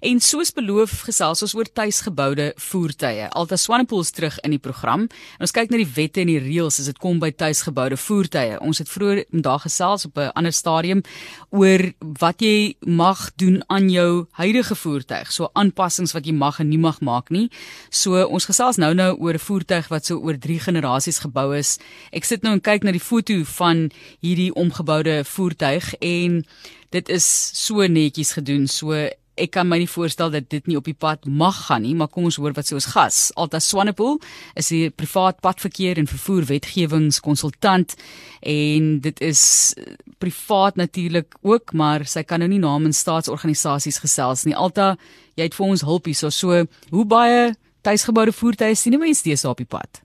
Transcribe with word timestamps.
En 0.00 0.16
soos 0.24 0.48
beloof 0.56 1.02
gesels 1.04 1.42
ons 1.44 1.52
oor 1.52 1.68
tuisgeboude 1.76 2.46
voertuie. 2.56 3.26
Alta 3.36 3.58
Swanepoel 3.60 4.00
is 4.00 4.12
terug 4.16 4.38
in 4.40 4.54
die 4.54 4.60
program. 4.62 5.02
En 5.36 5.44
ons 5.44 5.52
kyk 5.52 5.68
na 5.68 5.76
die 5.76 5.90
wette 5.92 6.22
en 6.22 6.30
die 6.30 6.38
reëls 6.40 6.78
as 6.80 6.88
dit 6.88 7.00
kom 7.02 7.18
by 7.20 7.28
tuisgeboude 7.36 7.98
voertuie. 8.00 8.56
Ons 8.64 8.80
het 8.80 8.88
vroeër 8.88 9.26
vandag 9.28 9.66
gesels 9.66 10.06
op 10.08 10.16
'n 10.16 10.32
ander 10.32 10.56
stadium 10.56 11.02
oor 11.50 11.92
wat 12.00 12.40
jy 12.40 12.76
mag 12.80 13.30
doen 13.36 13.62
aan 13.68 13.90
jou 13.90 14.26
huidige 14.40 14.74
voertuig. 14.74 15.32
So 15.32 15.50
aanpassings 15.52 16.12
wat 16.12 16.24
jy 16.24 16.32
mag 16.32 16.60
en 16.60 16.68
nie 16.68 16.78
mag 16.78 17.00
maak 17.00 17.28
nie. 17.28 17.50
So 17.90 18.24
ons 18.24 18.44
gesels 18.44 18.76
nou 18.76 18.94
nou 18.94 19.16
oor 19.18 19.34
'n 19.34 19.38
voertuig 19.38 19.88
wat 19.88 20.06
so 20.06 20.16
oor 20.16 20.38
3 20.38 20.60
generasies 20.60 21.18
gebou 21.18 21.52
is. 21.56 21.78
Ek 22.10 22.24
sit 22.24 22.42
nou 22.42 22.52
en 22.52 22.60
kyk 22.60 22.84
na 22.84 22.92
die 22.92 23.00
foto 23.00 23.44
van 23.44 23.90
hierdie 24.22 24.54
omgeboude 24.54 25.24
voertuig 25.24 25.94
en 26.00 26.44
dit 26.90 27.08
is 27.08 27.50
so 27.54 27.86
netjies 27.86 28.32
gedoen. 28.32 28.66
So 28.66 29.10
ek 29.40 29.54
kan 29.56 29.68
my 29.68 29.78
nie 29.80 29.88
voorstel 29.90 30.30
dat 30.32 30.48
dit 30.52 30.66
nie 30.68 30.76
op 30.78 30.86
die 30.88 30.96
pad 30.96 31.26
mag 31.26 31.56
gaan 31.66 31.82
nie, 31.86 31.94
maar 31.96 32.10
kom 32.12 32.26
ons 32.28 32.38
hoor 32.40 32.54
wat 32.56 32.68
sê 32.68 32.76
ons 32.76 32.90
gas. 32.92 33.20
Alta 33.40 33.60
Swanepoel 33.60 34.18
is 34.54 34.70
'n 34.72 34.92
privaat 34.96 35.40
padverkeer 35.40 35.98
en 35.98 36.06
vervoer 36.06 36.44
wetgewingskonsultant 36.44 37.96
en 38.42 39.00
dit 39.00 39.20
is 39.20 39.74
eh, 39.76 39.94
privaat 40.18 40.76
natuurlik 40.76 41.34
ook, 41.42 41.72
maar 41.72 42.06
sy 42.06 42.22
kan 42.22 42.38
nou 42.38 42.48
nie 42.48 42.58
namens 42.58 42.98
staatsorganisasies 42.98 43.98
gesels 43.98 44.44
nie. 44.44 44.54
Alta, 44.54 44.96
jy 45.36 45.44
het 45.44 45.54
vir 45.54 45.66
ons 45.66 45.80
hulp 45.82 46.04
hierso. 46.04 46.30
So, 46.30 46.66
hoe 46.90 47.04
baie 47.04 47.54
tuisgeboude 47.82 48.32
voertuie 48.32 48.74
sien 48.74 48.92
jy 48.92 48.98
mense 48.98 49.20
steeds 49.20 49.44
op 49.44 49.56
die 49.56 49.66
pad? 49.66 50.02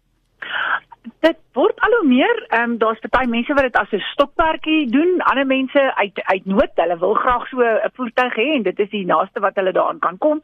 Dit 1.26 1.38
word 1.58 1.80
al 1.86 1.94
hoe 1.98 2.08
meer 2.08 2.40
ehm 2.44 2.72
um, 2.72 2.78
daar's 2.82 3.02
baie 3.14 3.28
mense 3.30 3.54
wat 3.58 3.66
dit 3.68 3.78
as 3.82 3.94
'n 3.94 4.04
stokperdjie 4.14 4.90
doen. 4.92 5.22
Ander 5.32 5.46
mense 5.46 5.82
uit 5.96 6.22
uit 6.34 6.46
nood, 6.46 6.72
hulle 6.82 6.98
wil 7.04 7.14
graag 7.14 7.48
so 7.48 7.62
'n 7.62 7.94
voertuig 7.98 8.36
hê 8.36 8.48
en 8.56 8.64
dit 8.64 8.80
is 8.80 8.90
die 8.90 9.06
naaste 9.06 9.40
wat 9.40 9.56
hulle 9.56 9.72
daaraan 9.72 10.00
kan 10.00 10.18
kom. 10.18 10.42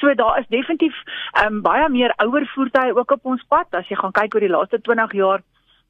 So 0.00 0.14
daar 0.14 0.38
is 0.38 0.46
definitief 0.48 0.96
ehm 1.32 1.46
um, 1.46 1.62
baie 1.62 1.88
meer 1.88 2.12
ouer 2.16 2.46
voertuie 2.54 2.96
ook 2.96 3.10
op 3.10 3.24
ons 3.24 3.44
pad. 3.48 3.66
As 3.70 3.88
jy 3.88 3.96
gaan 3.96 4.12
kyk 4.12 4.34
oor 4.34 4.46
die 4.46 4.56
laaste 4.56 4.80
20 4.80 5.12
jaar, 5.12 5.40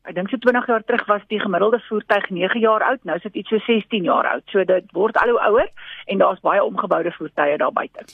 ek 0.05 0.15
dink 0.15 0.29
so 0.29 0.37
20 0.37 0.67
jaar 0.67 0.85
terug 0.85 1.07
was 1.07 1.23
die 1.29 1.41
gemiddelde 1.41 1.81
voertuig 1.89 2.31
9 2.31 2.61
jaar 2.61 2.83
oud, 2.83 3.05
nou 3.05 3.17
is 3.17 3.23
dit 3.23 3.35
iets 3.35 3.49
so 3.49 3.59
16 3.59 4.03
jaar 4.03 4.27
oud. 4.27 4.43
So 4.47 4.65
dit 4.65 4.85
word 4.93 5.17
al 5.17 5.29
hoe 5.29 5.41
ouer 5.41 5.69
en 6.07 6.19
daar's 6.19 6.41
baie 6.41 6.65
omgeboude 6.65 7.13
voertuie 7.13 7.59
daar 7.59 7.73
buite. 7.73 8.05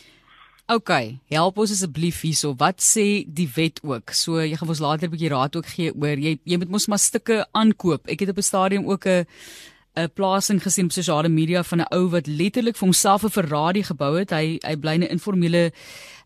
OK, 0.69 0.91
help 1.33 1.56
ons 1.62 1.70
asseblief 1.72 2.19
hierso. 2.27 2.50
Wat 2.61 2.83
sê 2.84 3.24
die 3.24 3.47
wet 3.55 3.78
ook? 3.80 4.12
So 4.12 4.42
jy 4.42 4.56
gaan 4.61 4.69
ons 4.69 4.83
later 4.84 5.08
'n 5.08 5.14
bietjie 5.14 5.30
raad 5.33 5.56
ook 5.56 5.66
gee 5.66 5.94
oor 5.97 6.19
jy 6.20 6.38
jy 6.44 6.58
moet 6.58 6.69
mos 6.69 6.86
maar 6.88 7.00
stukke 7.00 7.47
aankoop. 7.52 8.05
Ek 8.06 8.20
het 8.20 8.28
op 8.28 8.36
'n 8.36 8.42
stadium 8.42 8.84
ook 8.84 9.06
'n 9.06 9.25
'n 9.97 10.10
plasing 10.14 10.60
gesien 10.62 10.84
op 10.84 10.92
sosiale 10.92 11.28
media 11.28 11.62
van 11.64 11.80
'n 11.80 11.88
ou 11.91 12.10
wat 12.10 12.27
letterlik 12.27 12.77
vir 12.77 12.86
homself 12.86 13.25
'n 13.25 13.30
Ferrari 13.30 13.83
gebou 13.83 14.19
het. 14.19 14.30
Hy 14.30 14.58
hy 14.60 14.77
bly 14.77 14.94
in 14.94 15.05
'n 15.05 15.14
informele 15.16 15.72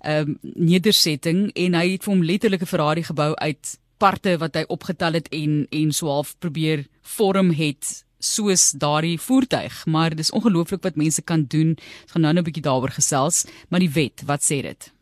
ehm 0.00 0.28
um, 0.28 0.38
nedersetting 0.42 1.52
en 1.54 1.74
hy 1.74 1.92
het 1.92 2.02
vir 2.02 2.14
hom 2.14 2.24
letterlik 2.24 2.62
'n 2.62 2.66
Ferrari 2.66 3.02
gebou 3.02 3.34
uit 3.34 3.78
parte 3.98 4.38
wat 4.38 4.54
hy 4.54 4.64
opgetel 4.66 5.12
het 5.12 5.28
en 5.28 5.66
en 5.70 5.92
so 5.92 6.06
half 6.06 6.34
probeer 6.38 6.86
vorm 7.02 7.50
het 7.50 8.04
soos 8.22 8.70
daardie 8.70 9.18
voertuig, 9.20 9.86
maar 9.86 10.14
dis 10.14 10.32
ongelooflik 10.32 10.82
wat 10.82 10.96
mense 10.96 11.22
kan 11.22 11.44
doen. 11.48 11.74
Ons 11.76 12.12
gaan 12.14 12.22
nou 12.22 12.32
nou 12.32 12.42
'n 12.42 12.48
bietjie 12.48 12.68
daaroor 12.68 12.94
gesels, 12.94 13.46
maar 13.70 13.80
die 13.80 13.92
wet, 13.92 14.22
wat 14.26 14.42
sê 14.42 14.62
dit? 14.62 14.92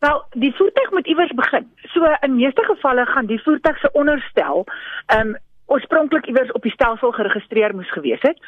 Wel, 0.00 0.24
die 0.32 0.54
voertuig 0.56 0.90
moet 0.90 1.06
iewers 1.06 1.32
begin. 1.36 1.70
So 1.92 2.04
in 2.20 2.36
meeste 2.36 2.62
gevalle 2.64 3.06
gaan 3.06 3.26
die 3.26 3.42
voertuig 3.42 3.78
se 3.78 3.90
onderstel 3.92 4.66
ehm 5.06 5.28
um, 5.28 5.36
oorspronklik 5.66 6.26
iewers 6.26 6.52
op 6.52 6.62
die 6.62 6.72
stelsel 6.72 7.12
geregistreer 7.12 7.74
moes 7.74 7.90
gewees 7.92 8.22
het. 8.22 8.38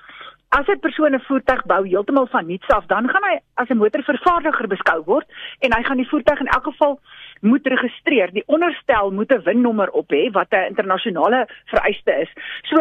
As 0.49 0.67
'n 0.67 0.79
persoon 0.79 1.15
'n 1.15 1.25
voertuig 1.29 1.65
bou 1.65 1.89
heeltemal 1.89 2.27
van 2.27 2.47
niks 2.47 2.69
af, 2.69 2.87
dan 2.87 3.09
gaan 3.09 3.25
hy 3.31 3.39
as 3.55 3.69
'n 3.69 3.77
motorvervaardiger 3.77 4.67
beskou 4.69 5.03
word 5.05 5.27
en 5.59 5.73
hy 5.77 5.83
gaan 5.83 5.97
die 5.97 6.09
voertuig 6.09 6.41
in 6.41 6.47
elk 6.47 6.65
geval 6.65 7.01
moet 7.41 7.67
registreer. 7.67 8.33
Die 8.33 8.47
onderstel 8.47 9.11
moet 9.11 9.33
'n 9.33 9.43
WIN-nommer 9.45 9.91
op 9.91 10.13
hê 10.13 10.31
wat 10.31 10.51
'n 10.51 10.69
internasionale 10.73 11.49
vereiste 11.65 12.13
is. 12.21 12.31
So 12.63 12.77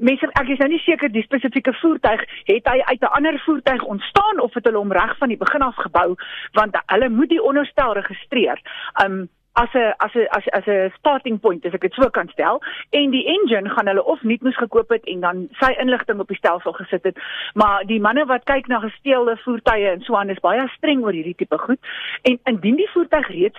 mense 0.00 0.28
ek 0.40 0.48
is 0.54 0.60
nou 0.62 0.68
nie 0.72 0.82
seker 0.84 1.12
die 1.12 1.24
spesifieke 1.26 1.72
voertuig 1.80 2.22
het 2.48 2.70
hy 2.72 2.78
uit 2.92 3.02
'n 3.02 3.14
ander 3.18 3.38
voertuig 3.46 3.82
ontstaan 3.82 4.40
of 4.40 4.54
het 4.54 4.64
hulle 4.64 4.78
hom 4.78 4.92
reg 4.92 5.16
van 5.18 5.28
die 5.28 5.42
begin 5.44 5.62
af 5.62 5.76
gebou 5.76 6.14
want 6.52 6.80
hulle 6.86 7.08
moet 7.08 7.28
die 7.28 7.42
onderstel 7.42 7.92
registreer. 7.92 8.58
Um 9.04 9.28
as 9.52 9.68
'n 9.74 9.94
as 9.98 10.14
'n 10.14 10.26
as 10.30 10.46
as 10.52 10.66
'n 10.66 10.92
starting 10.98 11.40
point 11.40 11.66
as 11.66 11.74
ek 11.74 11.80
dit 11.80 11.94
so 11.94 12.08
kan 12.10 12.28
stel 12.28 12.62
en 12.90 13.10
die 13.10 13.26
engine 13.26 13.68
gaan 13.70 13.86
hulle 13.86 14.04
of 14.04 14.22
nie 14.22 14.38
moes 14.40 14.56
gekoop 14.56 14.88
het 14.88 15.04
en 15.04 15.20
dan 15.20 15.48
sy 15.60 15.72
inligting 15.78 16.20
op 16.20 16.28
die 16.28 16.36
stelsel 16.36 16.72
gesit 16.72 17.04
het 17.04 17.18
maar 17.54 17.84
die 17.84 18.00
manne 18.00 18.24
wat 18.26 18.44
kyk 18.44 18.66
na 18.66 18.78
gesteelde 18.78 19.36
voertuie 19.36 19.88
en 19.88 20.00
so 20.00 20.14
aan 20.14 20.30
is 20.30 20.40
baie 20.40 20.68
streng 20.76 21.02
oor 21.02 21.12
hierdie 21.12 21.34
tipe 21.34 21.58
goed 21.58 21.80
en 22.22 22.38
indien 22.44 22.76
die 22.76 22.90
voertuig 22.94 23.28
reeds 23.28 23.58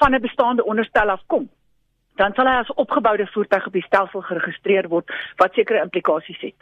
van 0.00 0.14
'n 0.14 0.20
bestaande 0.20 0.64
onderstel 0.64 1.10
af 1.10 1.22
kom 1.26 1.48
dan 2.16 2.34
sal 2.36 2.48
hy 2.50 2.56
as 2.60 2.72
opgeboude 2.74 3.26
voertuig 3.32 3.66
op 3.66 3.72
die 3.72 3.84
stelsel 3.86 4.24
geregistreer 4.28 4.88
word 4.88 5.12
wat 5.42 5.54
sekere 5.54 5.82
implikasies 5.84 6.40
het. 6.40 6.58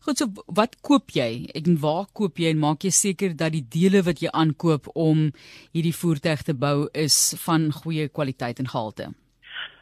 Goed, 0.00 0.16
so 0.16 0.44
wat 0.56 0.78
koop 0.80 1.12
jy? 1.12 1.50
En 1.52 1.76
waar 1.80 2.06
koop 2.16 2.38
jy 2.40 2.54
en 2.54 2.60
maak 2.62 2.86
jy 2.86 2.92
seker 2.96 3.34
dat 3.36 3.52
die 3.52 3.66
dele 3.68 4.00
wat 4.06 4.22
jy 4.24 4.30
aankoop 4.32 4.88
om 4.94 5.26
hierdie 5.76 5.96
voertuig 5.96 6.44
te 6.46 6.54
bou 6.56 6.88
is 6.96 7.34
van 7.44 7.68
goeie 7.82 8.08
kwaliteit 8.08 8.62
en 8.64 8.70
gehalte? 8.72 9.10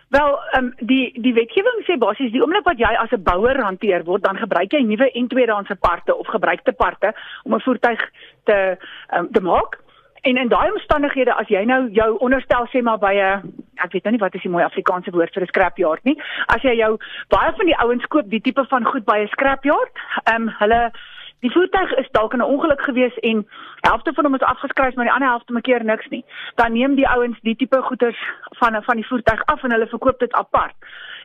Wel, 0.09 0.39
ehm 0.57 0.65
um, 0.65 0.73
die 0.91 1.13
die 1.23 1.35
wetgewing 1.37 1.83
sê 1.87 1.99
basies 2.01 2.33
die 2.33 2.41
oomblik 2.41 2.65
wat 2.65 2.81
jy 2.81 2.91
as 2.97 3.13
'n 3.13 3.23
bouer 3.23 3.63
hanteer 3.63 4.05
word, 4.05 4.23
dan 4.25 4.41
gebruik 4.41 4.73
jy 4.73 4.81
nuwe 4.83 5.11
en 5.13 5.29
tweedehandse 5.29 5.77
parte 5.77 6.17
of 6.17 6.27
gebruikte 6.27 6.73
parte 6.73 7.13
om 7.45 7.55
'n 7.55 7.61
voertuig 7.61 8.01
te 8.45 8.57
ehm 8.79 9.19
um, 9.19 9.33
te 9.33 9.41
maak. 9.41 9.79
En 10.23 10.37
in 10.37 10.49
daai 10.49 10.71
omstandighede 10.71 11.35
as 11.35 11.49
jy 11.49 11.65
nou 11.65 11.89
jou 11.95 12.17
onderstel 12.19 12.67
sê 12.73 12.83
maar 12.83 12.99
by 12.99 13.15
'n 13.15 13.53
ek 13.85 13.93
weet 13.93 14.05
nou 14.05 14.13
nie 14.13 14.25
wat 14.25 14.35
is 14.35 14.43
die 14.43 14.51
mooi 14.51 14.65
Afrikaanse 14.65 15.11
woord 15.11 15.35
vir 15.35 15.43
'n 15.43 15.47
scrapyard 15.47 16.05
nie. 16.05 16.19
As 16.47 16.63
jy 16.63 16.75
jou 16.77 16.99
baie 17.29 17.53
van 17.57 17.67
die 17.67 17.79
ouens 17.79 18.07
koop 18.07 18.31
die 18.31 18.41
tipe 18.41 18.65
van 18.65 18.85
goed 18.85 19.05
by 19.05 19.19
'n 19.19 19.29
scrapyard, 19.29 19.95
ehm 20.25 20.43
um, 20.43 20.49
hulle 20.59 20.93
die 21.41 21.51
voertuig 21.51 21.93
is 21.99 22.09
dalk 22.11 22.33
in 22.33 22.41
'n 22.41 22.51
ongeluk 22.55 22.81
gewees 22.81 23.17
en 23.23 23.47
helfte 23.81 24.13
van 24.13 24.25
hom 24.25 24.35
is 24.35 24.41
afgeskryf 24.41 24.95
maar 24.95 25.05
die 25.05 25.15
ander 25.15 25.29
helfte 25.29 25.53
maak 25.53 25.63
keer 25.63 25.85
niks 25.85 26.09
nie. 26.09 26.25
Dan 26.55 26.73
neem 26.73 26.95
die 26.95 27.09
ouens 27.09 27.39
die 27.43 27.57
tipe 27.57 27.83
goederes 27.83 28.19
van 28.59 28.83
van 28.83 28.97
die 28.97 29.07
voertuig 29.07 29.43
af 29.45 29.63
en 29.63 29.71
hulle 29.71 29.87
verkoop 29.87 30.19
dit 30.19 30.33
apart. 30.33 30.75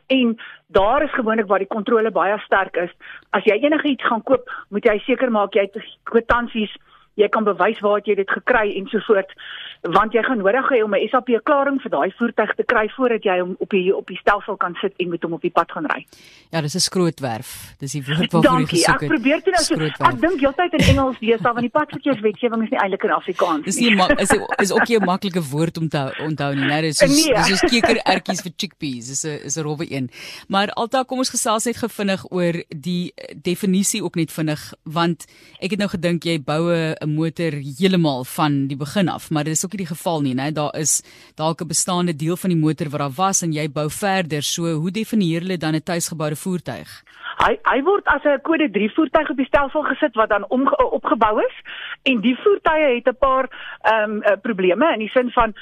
En 0.07 0.37
daar 0.67 1.03
is 1.03 1.13
gewoonlik 1.13 1.47
waar 1.47 1.59
die 1.59 1.67
kontrole 1.67 2.11
baie 2.11 2.39
sterk 2.39 2.75
is. 2.75 2.91
As 3.29 3.43
jy 3.43 3.53
enigiets 3.53 4.03
gaan 4.03 4.23
koop, 4.23 4.65
moet 4.69 4.83
jy 4.83 4.99
seker 4.99 5.31
maak 5.31 5.53
jy 5.53 5.61
het 5.61 5.83
kwitansies 6.03 6.75
jy 7.15 7.29
kan 7.29 7.43
bewys 7.43 7.79
waar 7.79 8.01
jy 8.05 8.15
dit 8.15 8.29
gekry 8.29 8.73
en 8.77 8.87
so 8.91 8.99
voort 9.07 9.31
want 9.91 10.13
jy 10.15 10.21
gaan 10.23 10.39
nodig 10.39 10.69
hê 10.71 10.79
om 10.83 10.95
'n 10.95 11.07
SAP 11.11 11.29
klaring 11.43 11.81
vir 11.81 11.91
daai 11.91 12.11
voertuig 12.15 12.55
te 12.55 12.63
kry 12.63 12.87
voordat 12.95 13.23
jy 13.23 13.39
hom 13.39 13.55
op 13.59 13.69
die 13.69 13.95
op 13.95 14.07
die 14.07 14.17
stelsel 14.17 14.55
kan 14.55 14.75
sit 14.81 14.93
en 14.97 15.09
met 15.09 15.23
hom 15.23 15.33
op 15.33 15.41
die 15.41 15.51
pad 15.51 15.71
gaan 15.71 15.85
ry. 15.85 16.05
Ja, 16.51 16.61
dis 16.61 16.75
'n 16.75 16.79
skrootwerf. 16.79 17.75
Dis 17.79 17.91
die 17.91 18.03
woord 18.03 18.31
waarvoor 18.31 18.59
jy 18.59 18.65
gesoek 18.65 19.01
het. 19.01 19.01
Ek 19.01 19.09
probeer 19.09 19.41
dit 19.43 19.53
nou 19.53 19.63
so. 19.63 20.05
Ek 20.05 20.21
dink 20.21 20.39
heeltyd 20.39 20.73
in 20.73 20.79
Engels 20.79 21.19
deesdae 21.19 21.53
want 21.53 21.59
die 21.59 21.69
padverkeerswetgewing 21.69 22.63
is 22.63 22.69
nie 22.69 22.79
eintlik 22.79 23.03
in 23.03 23.11
Afrikaans 23.11 23.57
nie. 23.57 23.63
Dis 23.65 23.79
nie 23.79 23.91
is 24.17 24.31
is 24.57 24.71
ook 24.71 24.87
nie 24.87 24.97
'n 24.97 25.05
maklike 25.05 25.41
woord 25.41 25.77
om 25.77 25.89
te 25.89 26.15
onthou 26.19 26.55
nie, 26.55 26.65
né? 26.65 26.81
Dis 26.81 26.97
soos 26.97 27.09
nee. 27.09 27.35
dis 27.35 27.47
soos 27.47 27.71
keker 27.71 27.99
ertjies 28.05 28.41
vir 28.41 28.51
chickpeas. 28.55 29.07
Dis 29.07 29.23
'n 29.25 29.45
is 29.45 29.57
'n 29.57 29.63
rowwe 29.63 29.91
een. 29.91 30.09
Maar 30.47 30.71
alta 30.71 31.03
kom 31.03 31.17
ons 31.17 31.29
gesels 31.29 31.65
net 31.65 31.77
gevinnig 31.77 32.31
oor 32.31 32.53
die 32.69 33.13
definisie 33.35 34.03
ook 34.03 34.15
net 34.15 34.31
vinnig 34.31 34.73
want 34.83 35.25
ek 35.59 35.71
het 35.71 35.79
nou 35.79 35.89
gedink 35.89 36.23
jy 36.23 36.39
boue 36.39 36.95
'n 37.01 37.02
motor 37.07 37.51
heeltemal 37.51 38.23
van 38.23 38.67
die 38.67 38.77
begin 38.77 39.09
af, 39.09 39.29
maar 39.31 39.43
dit 39.43 39.53
is 39.53 39.65
ook 39.65 39.71
nie 39.71 39.85
die 39.85 39.95
geval 39.95 40.21
nie, 40.21 40.35
né? 40.35 40.51
Daar 40.51 40.75
is 40.75 41.03
dalk 41.35 41.61
'n 41.61 41.67
bestaande 41.67 42.15
deel 42.15 42.37
van 42.37 42.49
die 42.49 42.59
motor 42.59 42.89
wat 42.89 42.99
daar 42.99 43.15
was 43.15 43.41
en 43.41 43.51
jy 43.51 43.69
bou 43.71 43.89
verder. 43.89 44.41
So, 44.43 44.63
hoe 44.63 44.91
definieer 44.91 45.41
hulle 45.41 45.57
dan 45.57 45.75
'n 45.75 45.83
tuisgeboude 45.83 46.35
voertuig? 46.35 47.03
Hy 47.37 47.57
hy 47.63 47.81
word 47.83 48.05
as 48.05 48.23
'n 48.23 48.41
kode 48.41 48.69
3 48.71 48.91
voertuig 48.93 49.29
op 49.29 49.37
die 49.37 49.45
stelsel 49.45 49.83
gesit 49.83 50.15
wat 50.15 50.29
dan 50.29 50.45
om 50.49 50.67
opgebou 50.69 51.39
is 51.41 51.55
en 52.03 52.21
die 52.21 52.37
voertuie 52.43 52.95
het 52.95 53.07
'n 53.07 53.17
paar 53.19 53.49
ehm 53.81 54.11
um, 54.11 54.41
probleme 54.41 54.93
in 54.93 54.99
die 54.99 55.09
sin 55.09 55.31
van 55.31 55.53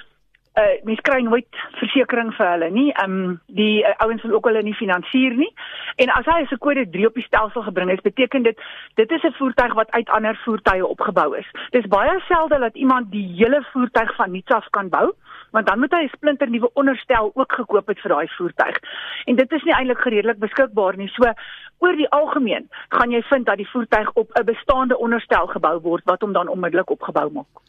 uh 0.60 0.84
mens 0.84 1.00
kry 1.02 1.22
nooit 1.24 1.48
versekerings 1.80 2.36
vir 2.36 2.50
hulle 2.52 2.70
nie. 2.70 2.90
Ehm 2.92 3.12
um, 3.12 3.40
die 3.48 3.84
uh, 3.84 3.94
ouens 4.04 4.24
wil 4.24 4.36
ook 4.36 4.50
hulle 4.50 4.64
nie 4.64 4.76
finansier 4.76 5.36
nie. 5.36 5.52
En 5.96 6.10
as 6.10 6.26
hy 6.26 6.42
'n 6.42 6.58
kode 6.58 6.90
3 6.90 7.08
op 7.08 7.14
die 7.14 7.24
stelsel 7.24 7.62
gebring 7.62 7.90
het, 7.90 8.02
beteken 8.02 8.44
dit 8.44 8.62
dit 8.96 9.12
is 9.12 9.24
'n 9.24 9.34
voertuig 9.34 9.74
wat 9.74 9.92
uit 9.92 10.10
ander 10.10 10.36
voertuie 10.36 10.86
opgebou 10.86 11.38
is. 11.38 11.52
Dis 11.70 11.88
baie 11.88 12.20
selde 12.28 12.60
dat 12.60 12.76
iemand 12.76 13.12
die 13.12 13.28
hele 13.36 13.66
voertuig 13.72 14.16
van 14.16 14.32
nuuts 14.32 14.52
af 14.52 14.70
kan 14.70 14.90
bou, 14.90 15.14
want 15.52 15.68
dan 15.68 15.80
moet 15.80 15.92
hy 15.92 16.04
'n 16.04 16.16
splinter 16.16 16.50
nuwe 16.50 16.70
onderstel 16.74 17.32
ook 17.34 17.52
gekoop 17.54 17.88
het 17.88 18.00
vir 18.00 18.12
daai 18.12 18.28
voertuig. 18.38 18.78
En 19.26 19.36
dit 19.36 19.52
is 19.52 19.64
nie 19.64 19.74
eintlik 19.74 20.04
redelik 20.04 20.40
beskikbaar 20.40 20.98
nie. 20.98 21.08
So 21.08 21.34
oor 21.78 21.96
die 21.96 22.10
algemeen 22.10 22.70
gaan 22.90 23.12
jy 23.12 23.22
vind 23.22 23.46
dat 23.46 23.58
die 23.58 23.70
voertuig 23.70 24.12
op 24.14 24.30
'n 24.34 24.46
bestaande 24.46 24.98
onderstel 24.98 25.48
gebou 25.48 25.80
word 25.80 26.04
wat 26.06 26.22
hom 26.22 26.34
dan 26.34 26.48
onmiddellik 26.48 26.90
opgebou 26.90 27.32
maak. 27.32 27.62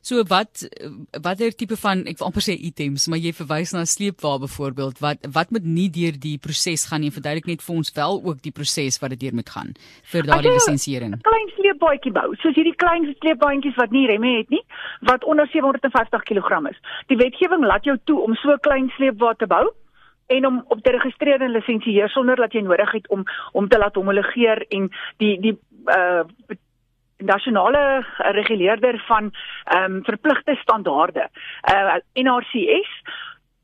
So 0.00 0.22
wat 0.24 0.64
watter 1.22 1.52
tipe 1.52 1.76
van 1.76 2.06
ek 2.08 2.18
wil 2.18 2.30
amper 2.30 2.44
sê 2.44 2.54
items, 2.56 3.04
maar 3.12 3.20
jy 3.20 3.32
verwys 3.36 3.72
na 3.72 3.84
'n 3.84 3.86
sleepwa 3.86 4.38
byvoorbeeld, 4.40 4.98
wat 4.98 5.18
wat 5.32 5.50
moet 5.50 5.64
nie 5.64 5.90
deur 5.90 6.16
die 6.16 6.38
proses 6.38 6.86
gaan 6.88 7.00
nie, 7.00 7.12
verduidelik 7.12 7.46
net 7.46 7.62
vir 7.62 7.76
ons 7.76 7.92
wel 7.92 8.22
ook 8.24 8.40
die 8.42 8.52
proses 8.52 8.98
wat 8.98 9.10
dit 9.10 9.20
deur 9.20 9.34
moet 9.34 9.50
gaan 9.50 9.74
vir 10.12 10.22
daardie 10.22 10.52
lisensiering. 10.52 11.20
Klein 11.22 11.50
sleepbaadjie 11.56 12.12
bou, 12.12 12.34
soos 12.40 12.54
hierdie 12.54 12.76
klein 12.76 13.14
sleepbaadjies 13.20 13.76
wat 13.76 13.90
nie 13.90 14.06
remme 14.06 14.38
het 14.38 14.48
nie, 14.48 14.64
wat 15.00 15.24
onder 15.24 15.46
750 15.46 16.22
kg 16.22 16.68
is. 16.70 16.80
Die 17.06 17.16
wetgewing 17.16 17.64
laat 17.64 17.84
jou 17.84 17.98
toe 18.04 18.20
om 18.20 18.34
so 18.34 18.56
klein 18.56 18.88
sleepwa 18.96 19.34
te 19.34 19.46
bou 19.46 19.70
en 20.26 20.46
om 20.46 20.64
op 20.68 20.82
te 20.82 20.90
registreer 20.90 21.40
en 21.40 21.50
lisensieer 21.50 22.08
sonder 22.08 22.36
dat 22.36 22.52
jy 22.52 22.62
nodig 22.62 22.92
het 22.92 23.08
om 23.08 23.24
om 23.52 23.68
te 23.68 23.78
laat 23.78 23.94
homologeer 23.94 24.64
en 24.68 24.90
die 25.16 25.38
die 25.40 25.56
uh 25.86 26.22
nasionale 27.20 28.04
reguleerder 28.32 29.02
van 29.06 29.26
ehm 29.64 29.96
um, 29.96 30.04
verpligte 30.04 30.54
standaarde 30.60 31.28
uh 31.72 31.96
NRCS 32.14 32.92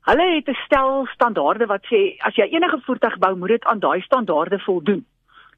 hulle 0.09 0.27
het 0.35 0.49
'n 0.49 0.59
stel 0.65 1.05
standaarde 1.13 1.65
wat 1.65 1.85
sê 1.91 2.01
as 2.19 2.35
jy 2.35 2.47
enige 2.51 2.79
voertuig 2.85 3.17
bou 3.17 3.35
moet 3.35 3.55
dit 3.55 3.65
aan 3.65 3.79
daai 3.79 4.01
standaarde 4.01 4.59
voldoen 4.59 5.05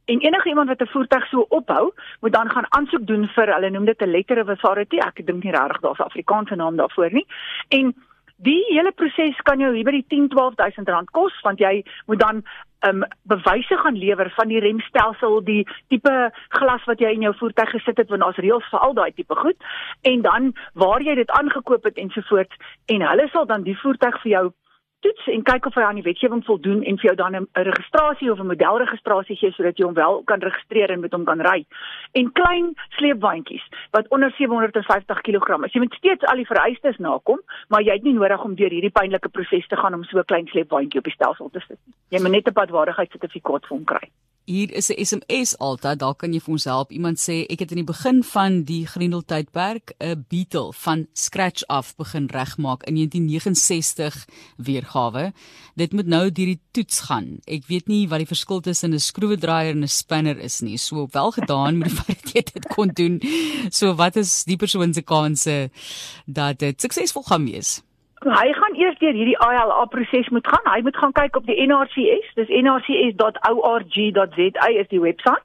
en 0.06 0.20
enige 0.20 0.50
iemand 0.50 0.70
wat 0.70 0.82
'n 0.82 0.94
voertuig 0.94 1.28
so 1.28 1.46
opbou 1.50 1.94
moet 2.22 2.34
dan 2.34 2.50
gaan 2.50 2.66
aansoek 2.70 3.08
doen 3.08 3.28
vir 3.28 3.54
hulle 3.54 3.70
noem 3.70 3.86
dit 3.86 4.02
'n 4.02 4.12
letter 4.12 4.42
of 4.42 4.48
authority 4.48 4.98
ek 4.98 5.26
dink 5.26 5.44
nie 5.44 5.52
regtig 5.52 5.80
daar's 5.82 6.00
'n 6.00 6.10
Afrikaanse 6.12 6.56
naam 6.56 6.76
daarvoor 6.76 7.12
nie. 7.12 7.28
En 7.70 7.96
Die 8.40 8.64
hele 8.70 8.92
proses 8.96 9.36
kan 9.44 9.60
jou 9.60 9.74
hier 9.76 9.84
by 9.84 9.92
die 9.98 10.06
10 10.08 10.30
12000 10.32 10.88
rand 10.88 11.10
kos 11.12 11.36
want 11.44 11.60
jy 11.60 11.82
moet 12.08 12.22
dan 12.22 12.38
um 12.88 13.02
bewyse 13.28 13.76
gaan 13.82 13.98
lewer 14.00 14.30
van 14.38 14.48
die 14.48 14.62
remstelsel, 14.64 15.42
die 15.44 15.66
tipe 15.92 16.14
glas 16.56 16.86
wat 16.88 17.04
jy 17.04 17.12
in 17.18 17.26
jou 17.28 17.34
voertuig 17.36 17.74
gesit 17.76 18.00
het 18.00 18.08
want 18.14 18.24
daar's 18.24 18.40
reëls 18.40 18.70
vir 18.72 18.86
al 18.86 18.96
daai 18.96 19.12
tipe 19.12 19.36
goed. 19.36 19.60
En 20.08 20.24
dan 20.24 20.54
waar 20.80 21.04
jy 21.04 21.18
dit 21.20 21.36
aangekoop 21.42 21.84
het 21.84 22.00
ensovoorts 22.00 22.72
en 22.96 23.04
hulle 23.10 23.28
sal 23.34 23.50
dan 23.50 23.68
die 23.68 23.76
voertuig 23.82 24.22
vir 24.24 24.32
jou 24.32 24.46
toets 25.00 25.28
en 25.28 25.44
kyk 25.44 25.66
of 25.66 25.76
hy 25.76 25.84
aan 25.88 26.00
die 26.00 26.06
wetgewing 26.06 26.42
voldoen 26.46 26.84
en 26.84 26.98
vir 27.00 27.10
jou 27.10 27.16
dan 27.16 27.36
'n 27.36 27.48
registrasie 27.54 28.32
of 28.32 28.40
'n 28.40 28.52
modelregistrasie 28.52 29.36
gee 29.36 29.52
sodat 29.52 29.78
jy 29.78 29.86
hom 29.86 29.94
wel 29.94 30.24
kan 30.24 30.40
registreer 30.40 30.92
en 30.92 31.00
met 31.00 31.12
hom 31.12 31.26
kan 31.26 31.42
ry. 31.42 31.66
En 32.14 32.32
klein 32.32 32.74
sleepwaandjies 32.98 33.66
wat 33.92 34.08
onder 34.10 34.32
750 34.38 35.22
kg 35.22 35.64
is. 35.66 35.74
Jy 35.74 35.80
moet 35.80 35.94
steeds 35.94 36.26
al 36.26 36.36
die 36.36 36.46
vereistes 36.46 36.98
nakom, 36.98 37.40
maar 37.68 37.82
jy 37.82 37.94
het 37.94 38.04
nie 38.04 38.14
nodig 38.14 38.44
om 38.44 38.56
deur 38.56 38.70
hierdie 38.70 38.98
pynlike 39.00 39.30
proses 39.30 39.68
te 39.68 39.76
gaan 39.76 39.94
om 39.94 40.04
so 40.04 40.18
'n 40.18 40.26
klein 40.26 40.48
sleepwaandjie 40.48 41.00
op 41.00 41.06
die 41.06 41.14
stelsel 41.14 41.50
te 41.50 41.60
sit 41.60 41.80
nie. 41.86 41.96
Jy 42.10 42.22
moet 42.22 42.32
net 42.32 42.48
'n 42.48 42.54
padwaardigheidssertifikaat 42.54 43.66
vir 43.68 43.78
hom 43.78 43.86
kry. 43.86 44.10
Hier 44.50 44.72
is 44.74 44.90
'n 44.90 45.06
SMS 45.06 45.58
altyd, 45.58 46.00
daar 46.00 46.16
kan 46.16 46.34
jy 46.34 46.40
vir 46.40 46.52
ons 46.52 46.64
help. 46.64 46.92
Iemand 46.92 47.20
sê 47.20 47.46
ek 47.46 47.60
het 47.60 47.72
in 47.72 47.86
die 47.86 47.94
begin 47.94 48.24
van 48.24 48.64
die 48.64 48.88
Grendel 48.88 49.22
tydperk 49.22 49.94
'n 50.00 50.26
Beetle 50.28 50.74
van 50.74 51.08
scratch 51.14 51.64
af 51.68 51.96
begin 51.96 52.26
regmaak 52.26 52.84
in 52.84 52.94
1969 52.94 54.26
weergawe. 54.58 55.34
Dit 55.76 55.94
moet 55.94 56.08
nou 56.08 56.32
deur 56.32 56.46
die 56.46 56.62
toets 56.72 57.00
gaan. 57.00 57.38
Ek 57.46 57.68
weet 57.68 57.88
nie 57.88 58.08
wat 58.08 58.18
die 58.18 58.34
verskil 58.34 58.60
tussen 58.60 58.94
'n 58.94 59.00
skroewedraaier 59.00 59.76
en 59.76 59.84
'n 59.84 59.88
spinner 59.88 60.40
is 60.40 60.62
nie. 60.62 60.78
So 60.78 61.08
wel 61.12 61.32
gedaan 61.32 61.78
met 61.78 61.90
die 61.90 61.98
feit 62.04 62.24
dat 62.24 62.34
jy 62.34 62.42
dit 62.54 62.68
kon 62.68 62.88
doen. 62.88 63.22
So 63.70 63.94
wat 63.96 64.16
is 64.16 64.44
die 64.44 64.58
persoon 64.58 64.94
se 64.94 65.02
kanse 65.02 65.70
dat 66.26 66.60
dit 66.60 66.82
suksesvol 66.82 67.24
gaan 67.24 67.46
wees? 67.46 67.84
Hy 68.20 68.54
gaan 68.54 68.76
eers 68.76 68.98
deur 69.00 69.16
hierdie 69.16 69.38
ILA 69.40 69.86
proses 69.88 70.28
moet 70.30 70.48
gaan. 70.48 70.74
Hy 70.74 70.82
moet 70.84 70.98
gaan 70.98 71.12
kyk 71.16 71.36
op 71.40 71.46
die 71.48 71.68
NRCS. 71.68 72.34
Dis 72.36 72.52
nrcs.org.za 72.52 74.68
is 74.82 74.88
die 74.92 75.00
webwerf. 75.00 75.44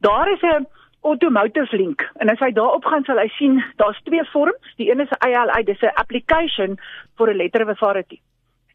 Daar 0.00 0.32
is 0.32 0.40
'n 0.40 0.66
automotive 1.02 1.76
link 1.76 2.10
en 2.16 2.28
as 2.28 2.38
hy 2.38 2.52
daarop 2.52 2.84
gaan 2.84 3.04
sal 3.04 3.18
hy 3.18 3.28
sien 3.28 3.64
daar's 3.76 4.00
twee 4.02 4.24
vorms. 4.24 4.74
Die 4.76 4.90
een 4.90 5.00
is 5.00 5.10
'n 5.10 5.28
ILA, 5.28 5.62
dis 5.62 5.82
'n 5.82 5.92
application 5.94 6.78
for 7.16 7.28
a 7.28 7.34
letter 7.34 7.62
of 7.62 7.68
authority. 7.68 8.20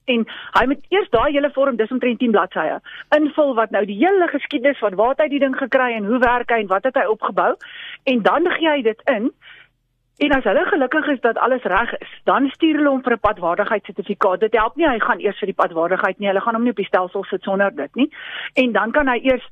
En 0.06 0.28
hy 0.52 0.66
moet 0.66 0.86
eers 0.90 1.10
daai 1.10 1.32
hele 1.32 1.52
vorm, 1.52 1.76
dis 1.76 1.92
omtrent 1.92 2.20
10 2.20 2.32
bladsye, 2.32 2.80
invul 3.16 3.56
wat 3.56 3.70
nou 3.70 3.86
die 3.86 3.98
hele 3.98 4.28
geskiedenis 4.28 4.78
van 4.78 4.96
waar 4.96 5.16
hy 5.18 5.28
die 5.28 5.40
ding 5.40 5.56
gekry 5.56 5.94
en 5.94 6.06
hoe 6.06 6.20
werk 6.20 6.50
hy 6.50 6.60
en 6.60 6.68
wat 6.68 6.84
het 6.84 6.96
hy 6.96 7.06
opgebou 7.06 7.56
en 8.04 8.22
dan 8.22 8.52
gee 8.52 8.70
hy 8.70 8.82
dit 8.82 9.02
in 9.06 9.32
En 10.24 10.31
as 10.31 10.44
hulle 10.44 10.66
gelukkig 10.66 11.08
is 11.08 11.20
dat 11.20 11.38
alles 11.38 11.64
reg 11.64 11.98
is, 11.98 12.12
dan 12.24 12.48
stuur 12.50 12.75
hulle 12.75 12.90
hom 12.90 13.02
vir 13.04 13.14
'n 13.14 13.20
padwaardigheidsertifikaat. 13.28 14.40
Dit 14.40 14.54
help 14.56 14.75
nie 14.75 14.88
hy 14.88 15.00
gaan 15.00 15.20
eers 15.20 15.40
vir 15.40 15.52
die 15.52 15.62
padwaardigheid 15.62 16.20
nie. 16.20 16.28
Hulle 16.28 16.42
gaan 16.42 16.56
hom 16.56 16.64
nie 16.64 16.72
op 16.72 16.81
die 16.84 16.92
stelsel 16.92 17.24
sit 17.24 17.44
sonder 17.44 17.75
dit 17.75 17.96
nie. 17.96 18.10
En 18.54 18.72
dan 18.72 18.92
kan 18.92 19.08
hy 19.08 19.20
eers 19.24 19.50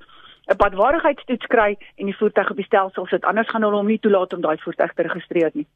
'n 0.51 0.55
padwaardigheidstoets 0.55 1.47
kry 1.47 1.77
en 1.95 2.05
die 2.05 2.17
voertuig 2.17 2.49
op 2.49 2.55
die 2.55 2.65
stelsel 2.65 3.05
sit. 3.05 3.25
Anders 3.25 3.49
gaan 3.49 3.63
hulle 3.63 3.75
hom 3.75 3.87
nie 3.87 3.99
toelaat 3.99 4.33
om 4.33 4.41
daai 4.41 4.57
voertuig 4.57 4.93
te 4.93 5.01
registreer 5.01 5.51
nie. 5.53 5.67